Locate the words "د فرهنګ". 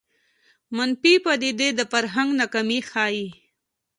1.75-2.29